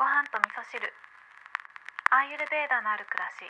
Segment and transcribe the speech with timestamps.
[0.00, 0.80] ご飯と味噌汁。
[2.10, 3.44] アーユルベーダのある暮らし。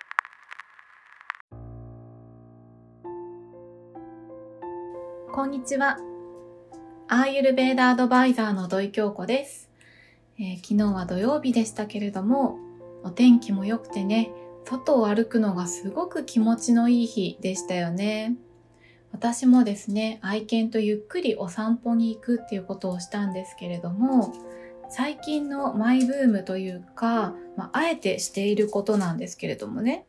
[5.32, 5.96] こんにちは。
[7.06, 9.71] アーユルベーダアドバイザーの土井京子です、
[10.40, 12.59] えー、昨日は土曜日でしたけれども
[13.05, 14.32] お天気も良くてね
[14.64, 18.35] 外を歩くのがすごく気持ちのいい日でしたよね。
[19.12, 24.32] 私もですね愛犬とゆっくりお散歩に行くっていうことをしたんですけれども
[24.91, 30.04] 最近のマイブームというか、まあ、あえてしていることなんですけれどもね。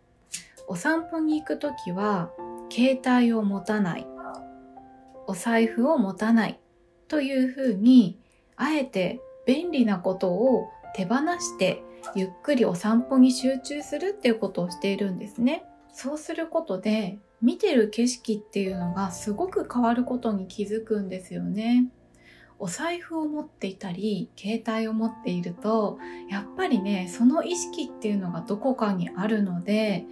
[0.68, 2.32] お散歩に行く時は
[2.72, 4.08] 携帯を持たない。
[5.28, 6.60] お財布を持たない。
[7.08, 8.18] というふうに
[8.56, 11.84] あえて便利なことを手放して
[12.16, 15.64] ゆっくりお散歩に集中するっていうことをしているんですね。
[15.94, 21.86] そうすることで見てる景色っていうのがすごく変わることに気づくんですよね。
[22.62, 25.98] お財布を持っていたり携帯を持っていると
[26.30, 30.06] やっぱりねその意識っていうのがどこかにあるので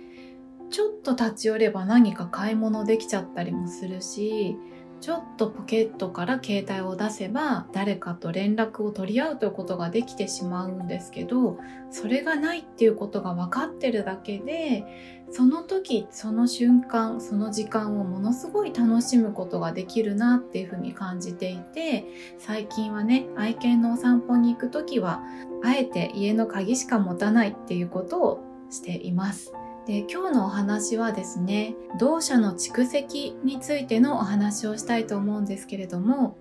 [0.71, 4.57] ちょっと立ち寄れば何か買い物できちゃったりもするし
[5.01, 11.57] ちょっとポケットから携帯を出せば誰かと連絡を取り合うということができてしまうんですけど
[11.89, 14.83] それがないっていうことが分かってるだけで
[15.31, 22.05] その時その瞬間その時間をものすごい楽しむことができるなっていうふうに感じていて
[22.37, 25.21] 最近はね愛犬のお散歩に行く時は
[25.63, 29.53] あえて家の鍵しか持たないっていうことをしています。
[29.89, 36.37] で今日のお話はですね同社の蓄積についてのお話をしたいと思うんですけれども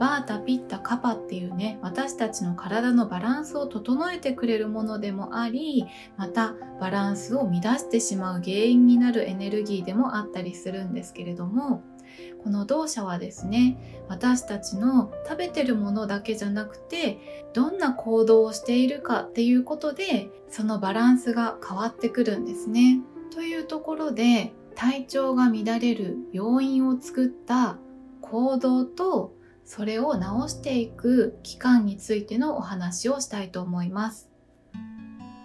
[0.00, 5.84] バータピッタカパっていうね私たちの体のバランスを整えてくれるものでもあり
[6.16, 11.82] またバランスを乱してしまう原因になるエネルギーでもあったりするんですけれども
[12.42, 17.18] この動作はですね私たちの食べてるものだけじゃなくて
[17.52, 23.00] どんな行動をしているかっていうことでそのバランスが変わってくるんですね。
[23.30, 27.78] というところで体調が乱れる要因を作った
[28.20, 29.34] 行動と
[29.64, 34.30] それを直していく期間についてのお話をしたいと思います。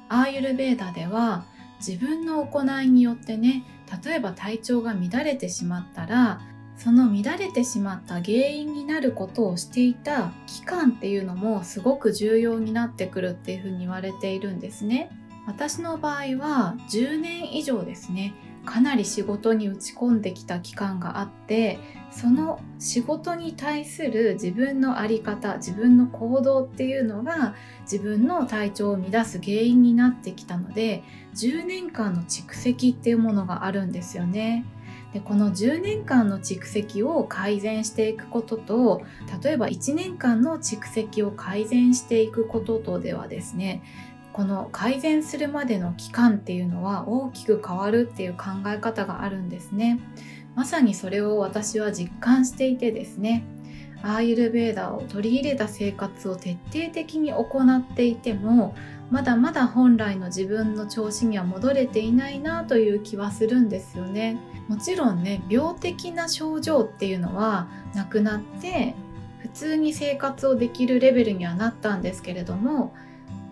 [0.08, 1.46] アーユルベーダでは
[1.86, 3.64] 自分の行いによってね
[4.04, 6.42] 例えば体調が乱れてしまったら
[6.78, 15.12] その乱れてしまった原因になることをしていた期間っていうのもすごく重要になってくるっていうふうに言われているんですね。
[15.46, 18.34] 私の場合は10年以上ですね
[18.66, 21.80] かなり仕事に打ち込んできた期間があって
[22.12, 31.04] その仕事に対する自分の在り方自分の行動っていうのが自分の体調を乱す原因になってきたので
[31.36, 34.66] 10年間の蓄積っていうものがあるんですよね。
[35.14, 39.04] でこの10年間の蓄積を改善していくことと
[39.44, 43.84] 例えば1年間の蓄積を改善していくこととではですね
[44.34, 50.00] この改善するまでの期間っていうのは大きく変わるっていう考え方があるんですね。
[50.56, 53.46] まさにそれを私は実感していてですね。
[54.02, 57.46] アーユルベーダを取り入れた生活を徹底的に行
[57.78, 58.76] っていても
[59.10, 64.38] まだまだ本来の自分の調子には戻れていないなという気はするんですよね。
[64.68, 68.96] もちろんね病的な症状っていうのはなくなって
[69.40, 72.94] 普通に生活をできるレベルにはなったんですけれども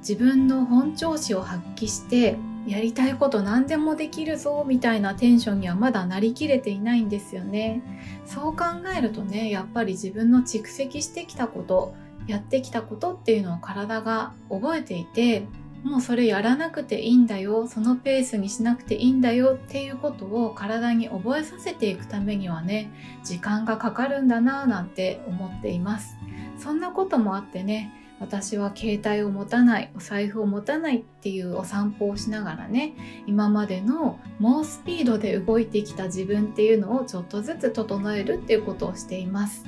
[0.02, 7.82] 自分の本調子を発揮してやりたいこと何でもできるぞみたいなテンションにはまだなりきれていないんですよね。
[8.26, 11.96] そう考えるとねやっぱり自分の蓄積してきたこと
[12.28, 15.48] やってきたことっていうのを体が覚えていて
[15.84, 22.92] もうそれやらなくていいんだよそのペースにしなくていいんだよっていうことを体に覚えさせていくためにはね
[23.24, 26.16] 時間がかかるんだなぁなんて思っています。
[26.58, 27.92] そんなこともあってね
[28.22, 32.94] 私は携帯を持たないお財布を持たないっていうお散歩をしながらね
[33.26, 39.66] 今までの猛スピードで動いてきた自分っていうのをちょっとずつ整えるっていうことをしています。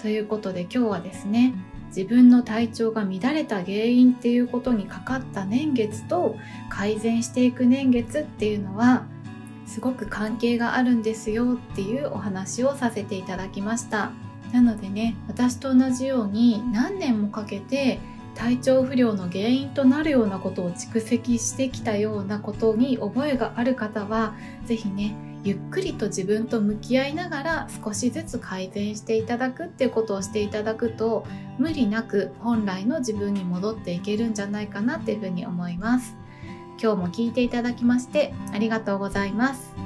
[0.00, 1.54] ということで今日はですね
[1.88, 6.36] 自分の体調が乱れた原因っていうことにかかった年月と
[6.70, 9.06] 改善していく年月っていうのは
[9.66, 14.23] すごく関係があるんですよっていうお話をさせていただきました。
[14.54, 17.98] なのでね私と同じように何年もかけて
[18.36, 31.26] 体調不良の原因となるようなことを蓄積してきたようなことに覚えがある方は是非ねゆっくりと自分と向き合いながら少しずつ改善していただくっていうことをしていただくと
[31.58, 36.16] 無理なく本来の自分に戻っていけるんじゃないかなっていうふうに思います。
[36.80, 39.83] 今日も聞いていただきましてありがとうございます。